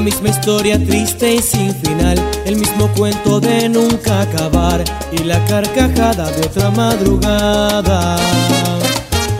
La 0.00 0.04
misma 0.06 0.30
historia 0.30 0.78
triste 0.78 1.34
y 1.34 1.42
sin 1.42 1.74
final, 1.74 2.18
el 2.46 2.56
mismo 2.56 2.88
cuento 2.96 3.38
de 3.38 3.68
nunca 3.68 4.22
acabar 4.22 4.82
y 5.12 5.24
la 5.24 5.44
carcajada 5.44 6.30
de 6.32 6.46
otra 6.46 6.70
madrugada. 6.70 8.16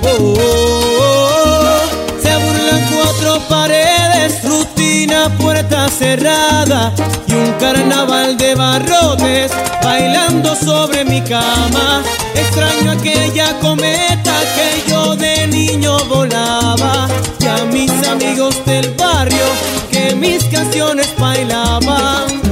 Oh, 0.02 0.22
oh, 0.22 1.00
oh, 1.00 2.22
Se 2.22 2.36
burlan 2.36 2.86
cuatro 2.94 3.40
paredes, 3.48 4.44
rutina, 4.44 5.34
puerta 5.38 5.88
cerrada 5.88 6.92
y 7.26 7.32
un 7.32 7.52
carnaval 7.52 8.36
de 8.36 8.54
barrotes 8.54 9.52
bailando 9.82 10.54
sobre 10.54 11.06
mi 11.06 11.22
cama. 11.22 12.02
Extraño 12.34 12.90
aquella 12.90 13.58
cometa 13.60 14.34
que 14.54 14.90
yo 14.90 15.16
de 15.16 15.46
niño 15.46 15.96
volaba 16.04 17.08
y 17.40 17.46
a 17.46 17.64
mis 17.64 17.90
amigos 18.06 18.62
del 18.66 18.90
barrio 18.90 19.80
mis 20.16 20.44
canciones 20.44 21.14
bailaban. 21.18 22.49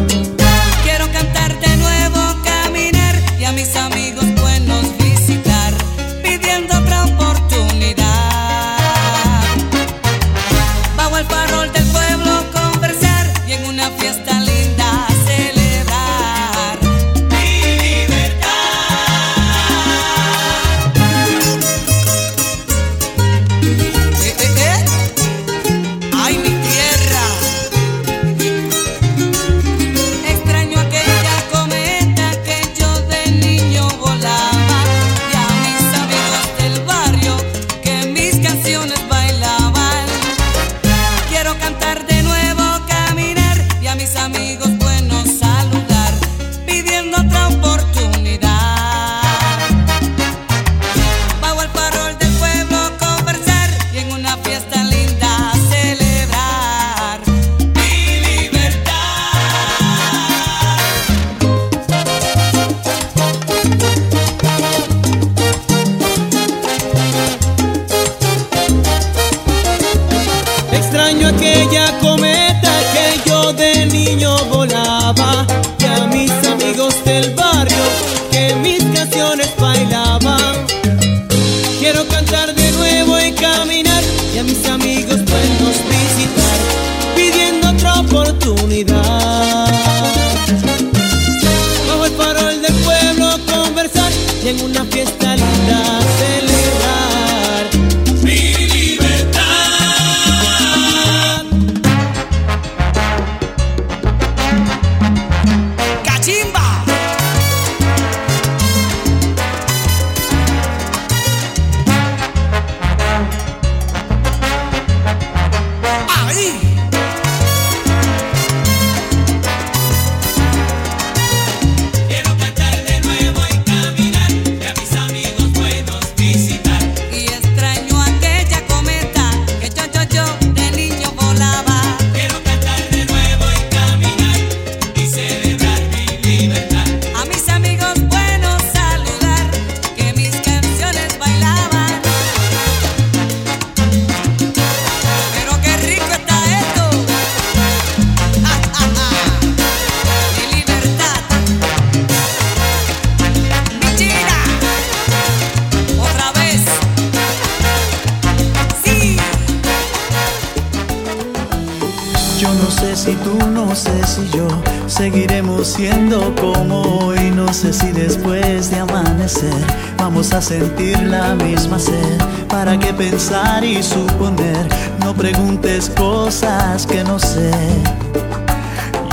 No 162.55 162.71
sé 162.71 162.97
si 162.97 163.15
tú, 163.17 163.37
no 163.51 163.75
sé 163.75 163.93
si 164.07 164.29
yo 164.31 164.49
seguiremos 164.87 165.67
siendo 165.67 166.35
como 166.37 166.81
hoy. 166.81 167.31
No 167.35 167.53
sé 167.53 167.73
si 167.73 167.93
después 167.93 168.71
de 168.71 168.79
amanecer 168.79 169.53
vamos 169.99 170.33
a 170.33 170.41
sentir 170.41 170.99
la 171.03 171.35
misma 171.35 171.79
sed. 171.79 172.19
¿Para 172.49 172.79
qué 172.79 172.95
pensar 172.95 173.65
y 173.65 173.83
suponer? 173.83 174.67
No 175.01 175.15
preguntes 175.15 175.91
cosas 175.91 176.87
que 176.87 177.05
no 177.05 177.19
sé. 177.19 177.51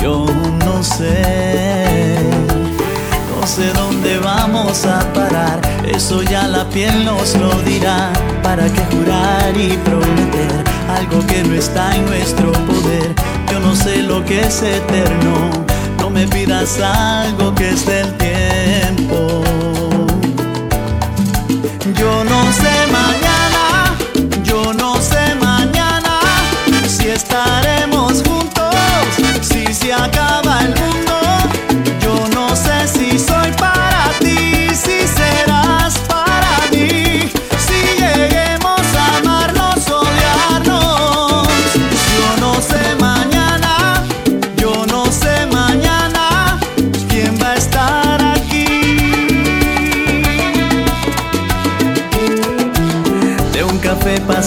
Yo 0.01 0.25
no 0.63 0.83
sé. 0.83 2.17
No 3.35 3.47
sé 3.47 3.71
dónde 3.73 4.17
vamos 4.17 4.85
a 4.85 4.99
parar, 5.13 5.61
eso 5.87 6.23
ya 6.23 6.47
la 6.47 6.67
piel 6.69 7.05
nos 7.05 7.35
lo 7.35 7.51
dirá. 7.61 8.11
¿Para 8.41 8.65
qué 8.65 8.81
jurar 8.91 9.55
y 9.55 9.77
prometer 9.77 10.64
algo 10.95 11.25
que 11.27 11.43
no 11.43 11.55
está 11.55 11.95
en 11.95 12.05
nuestro 12.05 12.51
poder? 12.51 13.13
Yo 13.51 13.59
no 13.59 13.75
sé 13.75 14.01
lo 14.03 14.23
que 14.23 14.41
es 14.41 14.61
eterno, 14.61 15.49
no 15.99 16.09
me 16.09 16.27
pidas 16.27 16.79
algo 16.79 17.53
que 17.53 17.69
es 17.69 17.85
del 17.85 18.13
tiempo. 18.17 19.43
Yo 21.99 22.23
no 22.23 22.51
sé 22.53 22.64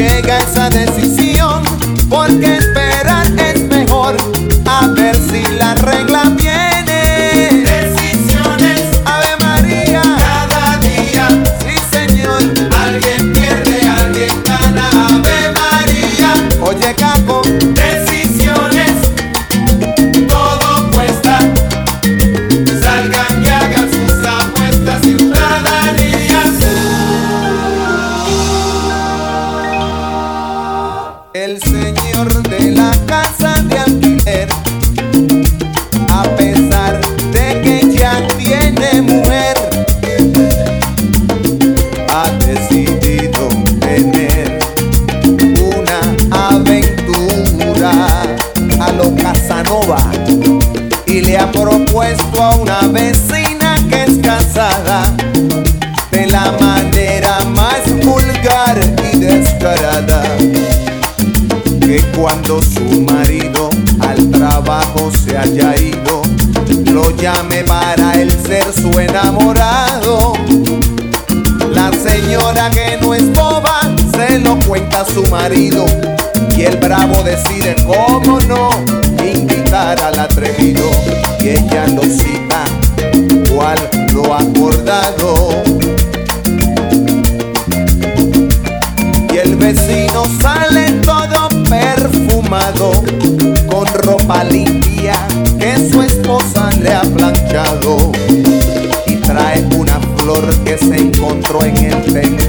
llega 0.00 0.38
esa 0.38 0.70
decisión. 0.70 0.99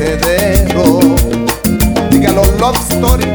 vertedero. 0.02 1.00
Dígalo 2.10 2.44
Love 2.60 2.80
Story. 2.90 3.26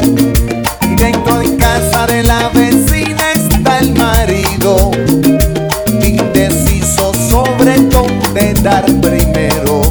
Y 0.83 0.95
dentro 0.97 1.39
de 1.39 1.57
casa 1.57 2.07
de 2.07 2.23
la 2.23 2.49
vecina 2.51 3.33
está 3.35 3.79
el 3.79 3.95
marido, 3.95 4.91
indeciso 6.03 7.13
sobre 7.31 7.77
dónde 7.79 8.55
dar 8.63 8.85
primero. 9.01 9.83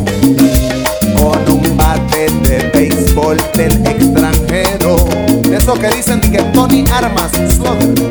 Con 1.17 1.59
un 1.59 1.77
bate 1.77 2.27
de 2.43 2.69
béisbol 2.73 3.37
del 3.55 3.73
extranjero. 3.85 4.95
Eso 5.51 5.73
que 5.75 5.89
dicen 5.89 6.19
que 6.19 6.41
Tony 6.53 6.83
Armas, 6.91 7.31
Slugger. 7.53 8.04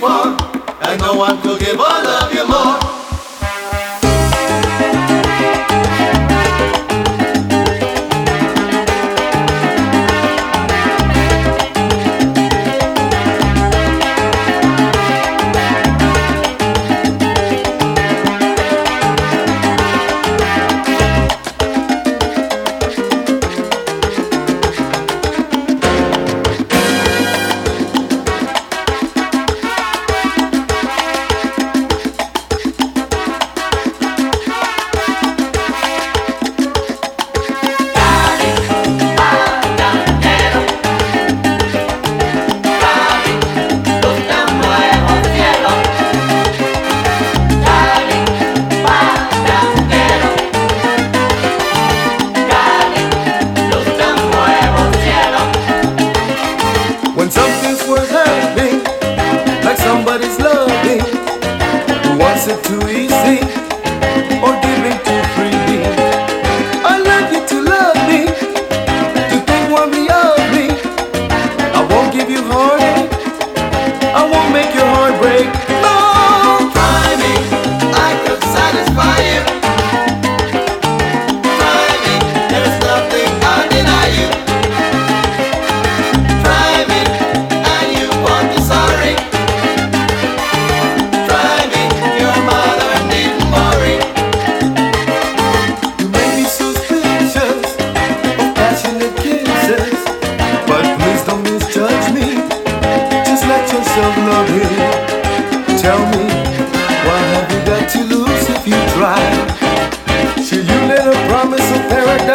for, 0.00 0.34
and 0.82 1.00
no 1.00 1.14
one 1.14 1.40
could 1.42 1.60
give 1.60 1.78
all 1.78 2.06
of 2.06 2.32
you 2.32 2.48
more. 2.48 2.99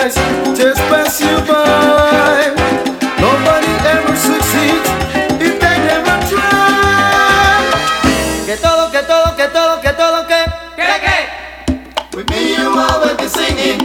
lies 0.06 0.16
just 0.58 0.82
pass 0.90 1.22
you 1.22 1.36
by. 1.48 2.54
Nobody 3.20 3.74
ever 3.90 4.16
succeeds 4.16 4.90
if 5.42 5.60
they 5.60 5.78
never 5.90 6.16
try. 6.30 7.66
Que 8.46 8.58
todo, 8.58 8.92
que 8.92 9.02
todo, 9.02 9.36
que 9.36 9.48
todo, 9.48 9.82
que 9.82 9.94
todo, 9.94 10.28
que. 10.28 10.46
Que, 10.76 11.00
que. 11.06 12.18
With 12.18 12.30
me, 12.30 12.56
you 12.56 12.70
all 12.70 13.02
always 13.02 13.18
be 13.18 13.28
singing. 13.28 13.80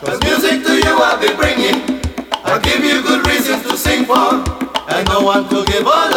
Cause 0.00 0.20
music 0.22 0.64
to 0.64 0.74
you 0.76 0.94
I'll 1.00 1.18
be 1.18 1.34
bringing. 1.34 2.00
I'll 2.44 2.60
give 2.60 2.84
you 2.84 3.02
good 3.02 3.26
reasons 3.26 3.62
to 3.64 3.76
sing 3.76 4.04
for. 4.04 4.44
And 4.88 5.08
no 5.08 5.20
one 5.22 5.48
to 5.48 5.64
give 5.64 5.86
all 5.86 6.15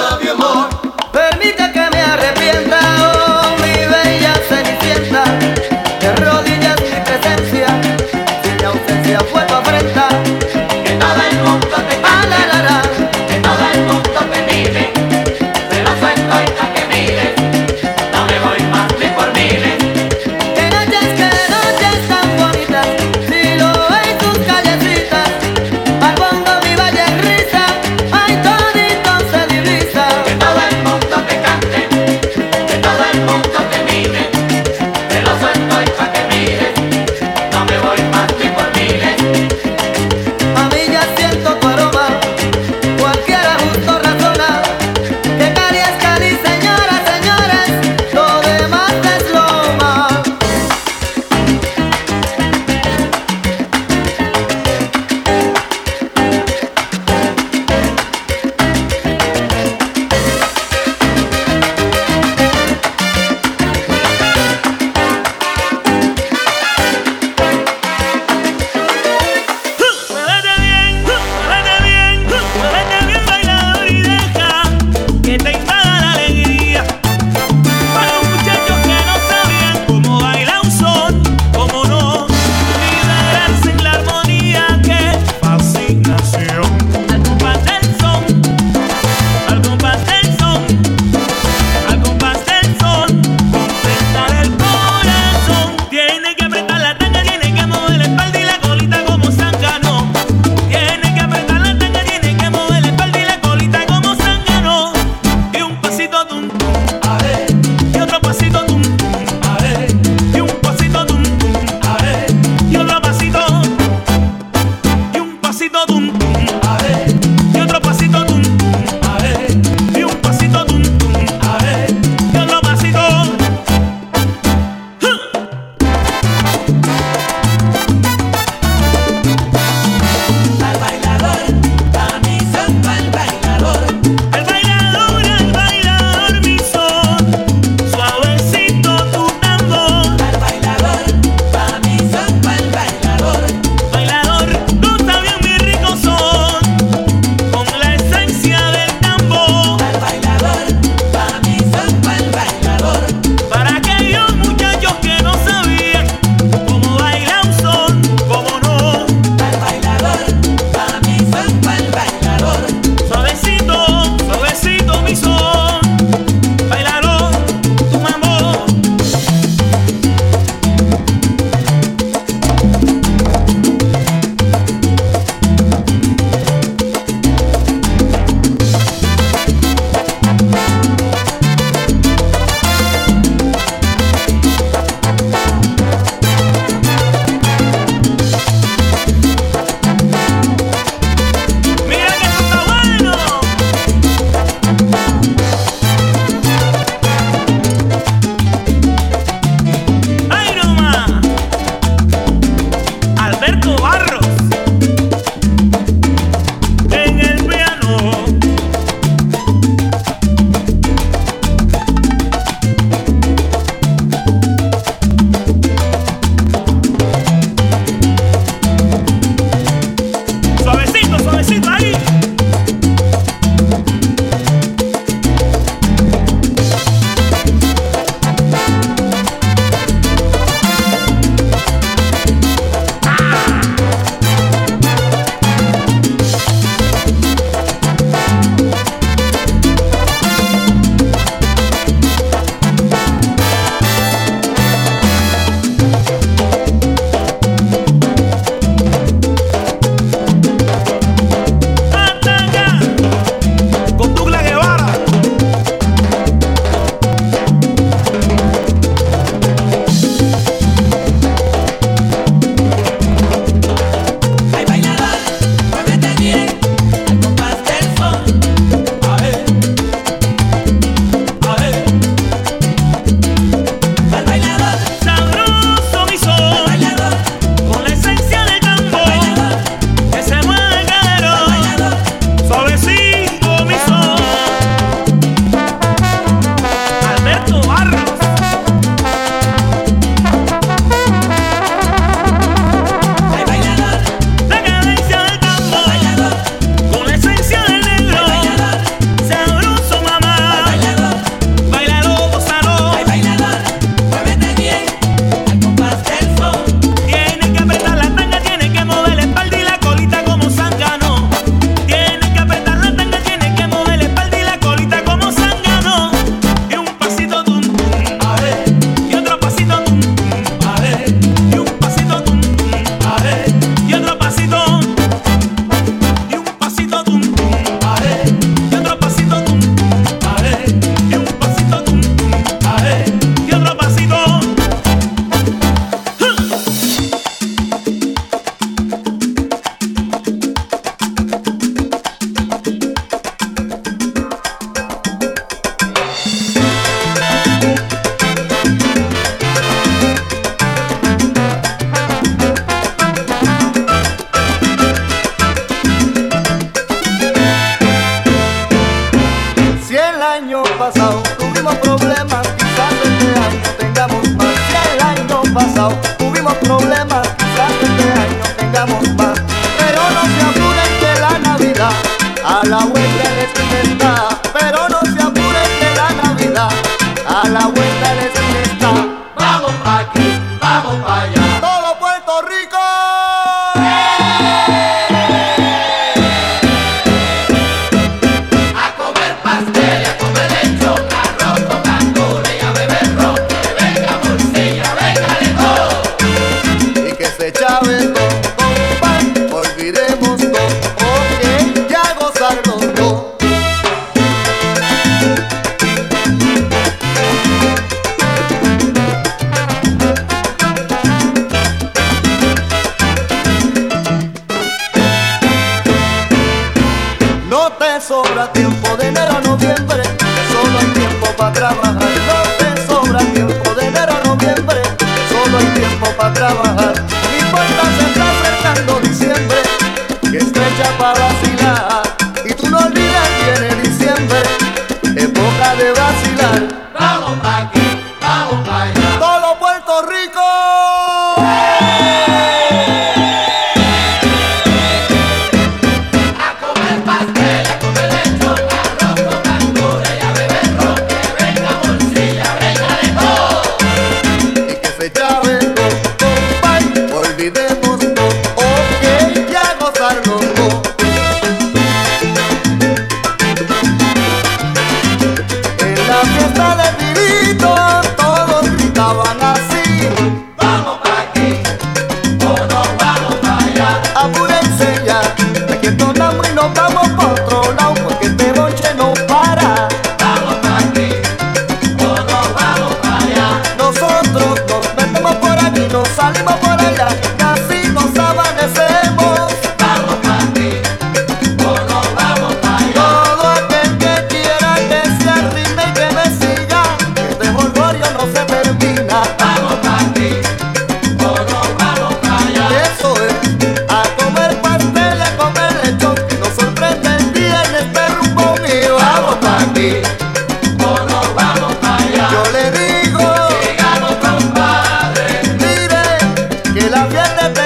Yeah. 517.12 517.59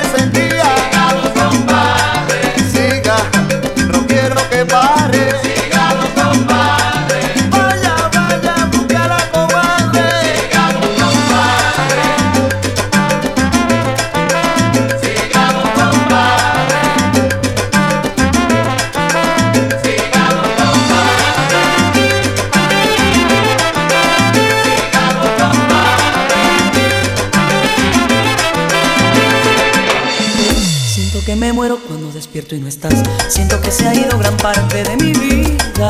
y 32.56 32.60
no 32.60 32.68
estás. 32.68 32.94
Siento 33.28 33.60
que 33.62 33.72
se 33.72 33.88
ha 33.88 33.94
ido 33.94 34.18
gran 34.18 34.36
parte 34.38 34.84
de 34.84 34.96
mi 34.98 35.12
vida. 35.14 35.90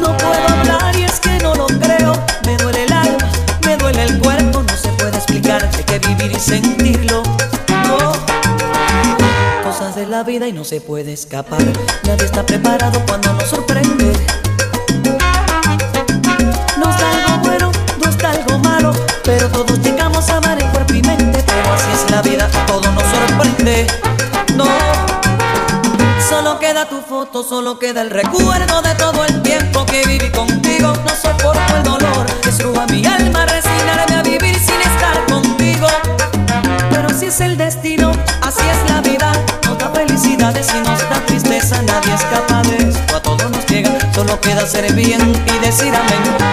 No 0.00 0.16
puedo 0.16 0.48
hablar 0.48 0.96
y 0.96 1.04
es 1.04 1.20
que 1.20 1.38
no 1.38 1.54
lo 1.54 1.66
creo. 1.66 2.12
Me 2.46 2.56
duele 2.56 2.84
el 2.84 2.92
alma, 2.92 3.28
me 3.64 3.76
duele 3.76 4.02
el 4.04 4.18
cuerpo. 4.18 4.62
No 4.62 4.76
se 4.76 4.88
puede 4.90 5.16
explicar, 5.16 5.68
hay 5.76 5.84
que 5.84 5.98
vivir 6.08 6.32
y 6.32 6.40
sentirlo. 6.40 7.22
No. 7.86 8.12
Cosas 9.64 9.94
de 9.94 10.06
la 10.06 10.22
vida 10.22 10.48
y 10.48 10.52
no 10.52 10.64
se 10.64 10.80
puede 10.80 11.12
escapar. 11.12 11.62
queda 27.82 28.02
el 28.02 28.10
recuerdo 28.10 28.80
de 28.80 28.94
todo 28.94 29.24
el 29.24 29.42
tiempo 29.42 29.84
que 29.86 30.06
viví 30.06 30.30
contigo. 30.30 30.92
No 31.04 31.16
soporto 31.16 31.76
el 31.76 31.82
dolor, 31.82 32.26
destruja 32.44 32.86
mi 32.86 33.04
alma, 33.04 33.44
resignarme 33.44 34.14
a 34.14 34.22
vivir 34.22 34.54
sin 34.54 34.80
estar 34.80 35.26
contigo. 35.28 35.88
Pero 36.90 37.08
así 37.08 37.26
es 37.26 37.40
el 37.40 37.56
destino, 37.56 38.12
así 38.40 38.62
es 38.70 38.88
la 38.88 39.00
vida. 39.00 39.32
No 39.64 39.74
da 39.74 39.90
felicidades 39.90 40.68
y 40.72 40.78
nos 40.78 41.00
da 41.10 41.26
tristeza, 41.26 41.82
nadie 41.82 42.14
escapa 42.14 42.62
de 42.62 42.88
esto. 42.88 43.16
A 43.16 43.20
todos 43.20 43.50
nos 43.50 43.66
llega, 43.66 43.90
solo 44.14 44.40
queda 44.40 44.64
ser 44.64 44.92
bien 44.92 45.20
y 45.20 45.58
decir 45.58 45.92
amén. 45.92 46.51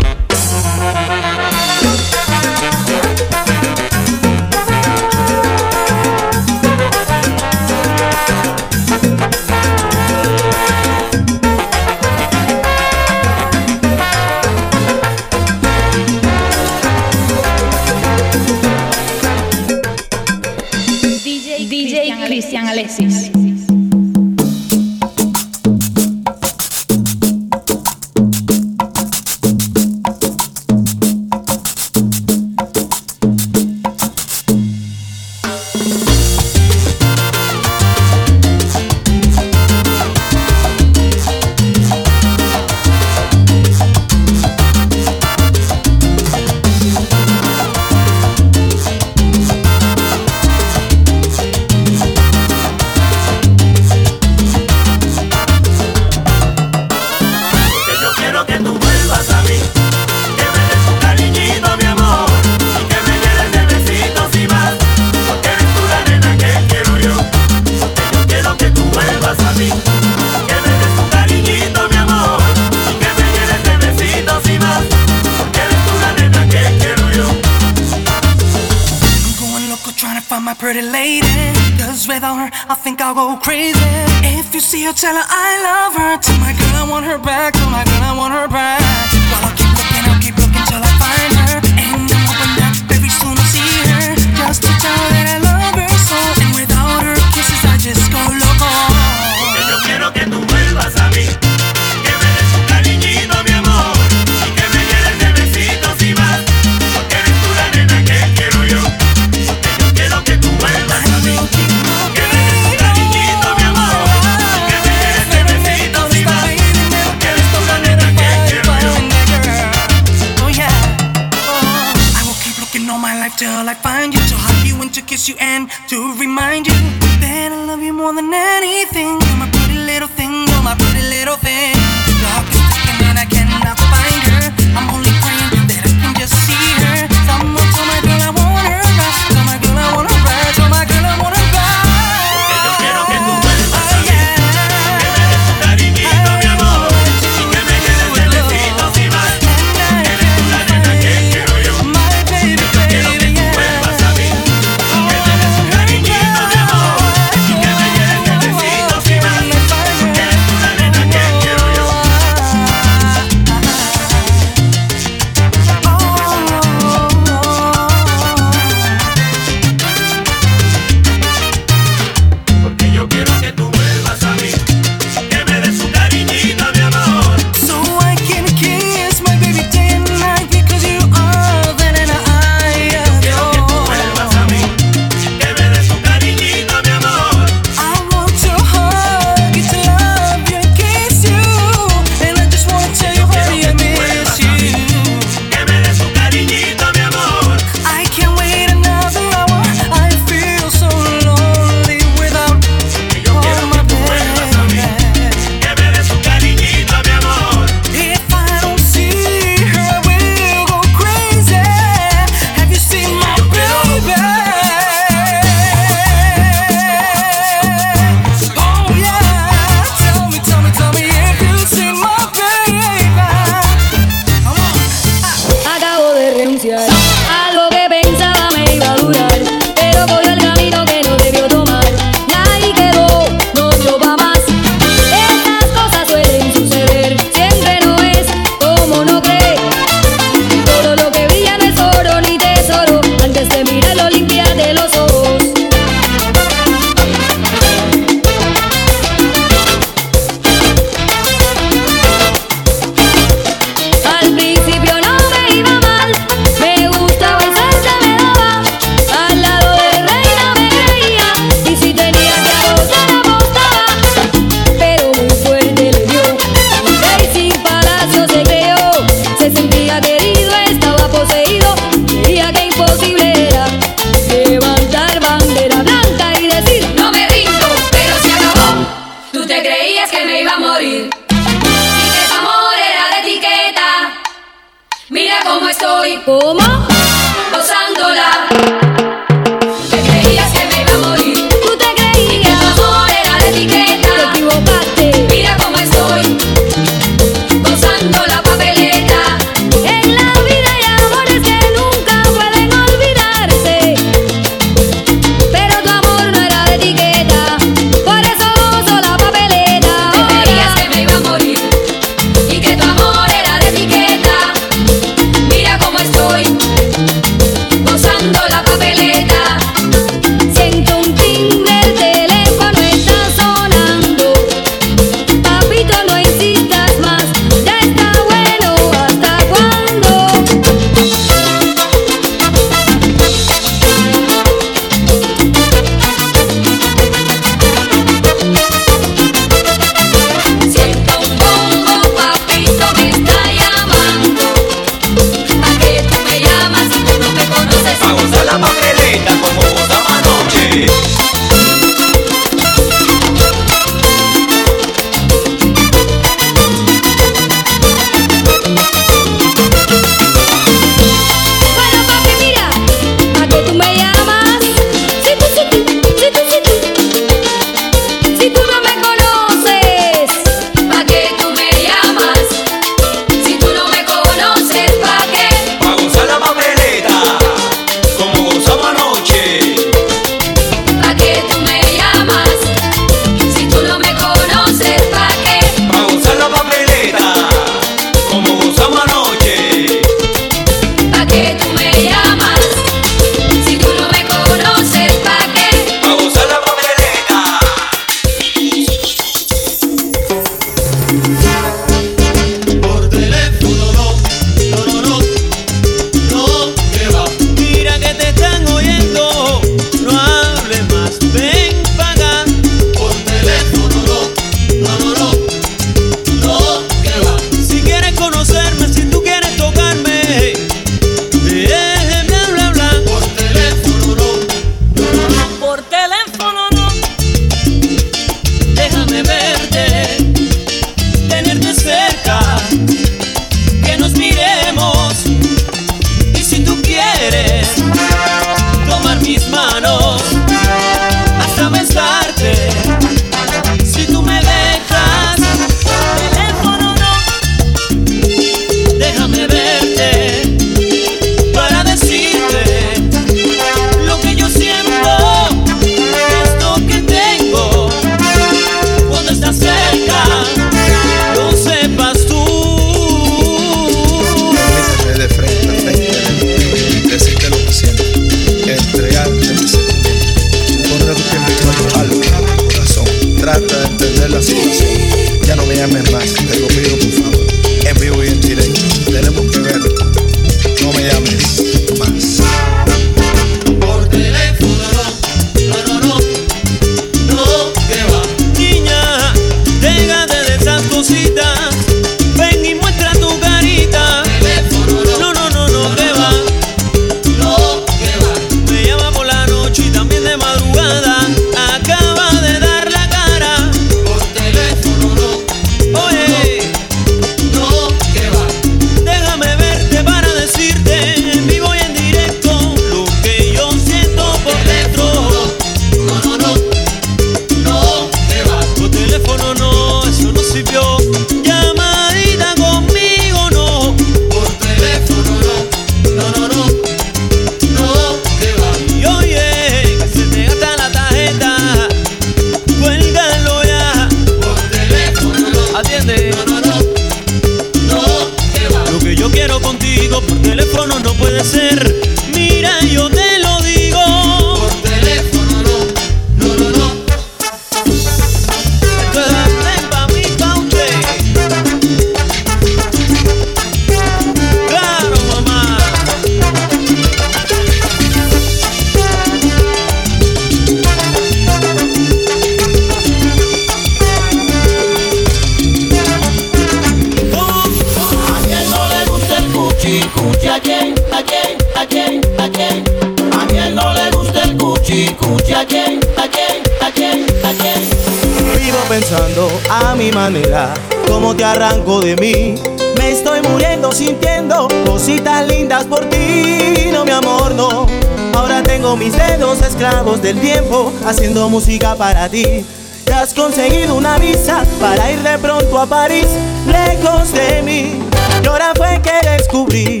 a 575.56 575.64
quién, 575.64 576.00
a 576.18 576.28
quién, 576.28 576.62
a 576.82 576.90
quién, 576.90 577.26
a 577.42 577.50
quién. 577.52 578.60
Vivo 578.60 578.78
pensando 578.88 579.48
a 579.70 579.94
mi 579.94 580.12
manera, 580.12 580.74
cómo 581.08 581.34
te 581.34 581.44
arranco 581.44 582.00
de 582.00 582.14
mí. 582.16 582.54
Me 582.98 583.12
estoy 583.12 583.40
muriendo 583.48 583.90
sintiendo 583.90 584.68
cositas 584.84 585.46
lindas 585.46 585.84
por 585.84 586.04
ti, 586.10 586.90
no 586.92 587.04
mi 587.04 587.10
amor, 587.10 587.54
no. 587.54 587.86
Ahora 588.34 588.62
tengo 588.62 588.96
mis 588.96 589.16
dedos 589.16 589.62
esclavos 589.62 590.20
del 590.20 590.38
tiempo, 590.40 590.92
haciendo 591.06 591.48
música 591.48 591.94
para 591.94 592.28
ti. 592.28 592.66
Te 593.04 593.14
has 593.14 593.32
conseguido 593.32 593.94
una 593.94 594.18
visa 594.18 594.62
para 594.78 595.10
ir 595.10 595.22
de 595.22 595.38
pronto 595.38 595.78
a 595.78 595.86
París, 595.86 596.26
lejos 596.66 597.32
de 597.32 597.62
mí. 597.62 598.02
Y 598.42 598.46
ahora 598.46 598.72
fue 598.76 599.00
que 599.02 599.26
descubrí 599.26 600.00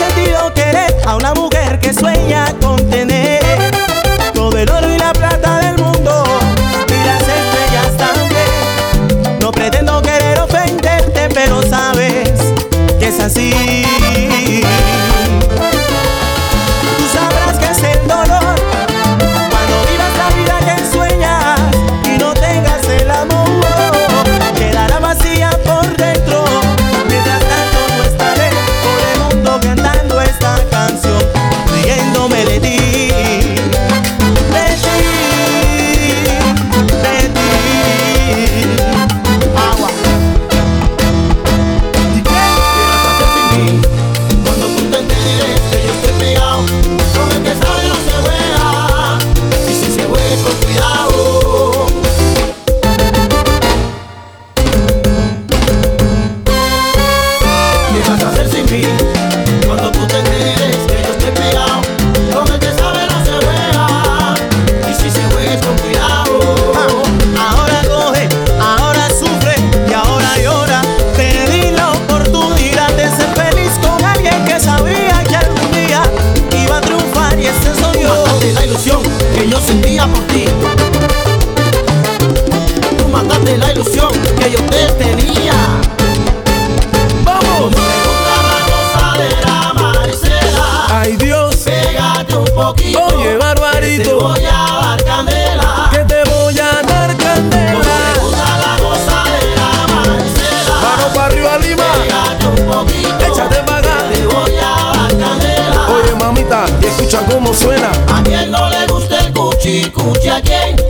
sentido 0.00 0.52
querer 0.54 0.96
a 1.04 1.16
una 1.16 1.34
mujer 1.34 1.78
que 1.78 1.92
sueña 1.92 2.54
con 2.60 2.76
tener 2.88 3.40
todo 4.32 4.56
el 4.56 4.70
oro 4.70 4.88
y 4.88 4.98
la 4.98 5.12
plata 5.12 5.58
del 5.58 5.84
mundo 5.84 6.24
y 6.88 7.06
las 7.06 7.22
estrellas 7.22 7.96
también. 7.98 9.38
No 9.40 9.52
pretendo 9.52 10.00
querer 10.00 10.38
ofenderte, 10.38 11.28
pero 11.34 11.62
sabes 11.62 12.30
que 12.98 13.08
es 13.08 13.20
así. 13.20 13.89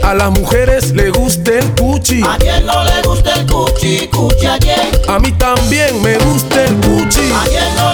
a 0.03 0.15
las 0.15 0.31
mujeres 0.31 0.93
le 0.93 1.11
gusta 1.11 1.53
el 1.59 1.75
cuchi. 1.75 2.23
¿A 2.23 2.37
quién 2.39 2.65
no 2.65 2.85
le 2.85 3.03
gusta 3.03 3.35
el 3.35 3.47
cuchi? 3.47 4.09
¿Cuchi 4.09 4.47
a 4.47 4.59
quién? 4.59 4.91
A 5.09 5.19
mí 5.19 5.33
también 5.33 6.03
me 6.03 6.17
gusta 6.19 6.65
el 6.65 6.75
cuchi. 6.77 7.31
¿A 7.33 7.45
quién 7.49 7.75
no 7.77 7.90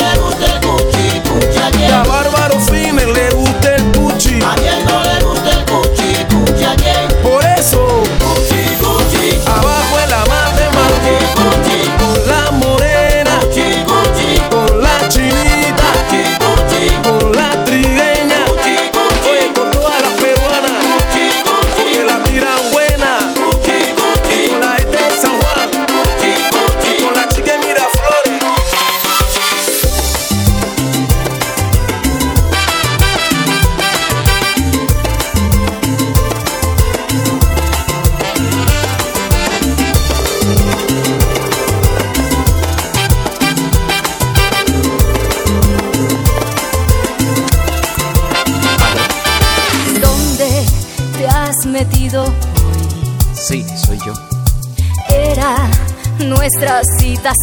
da 57.27 57.35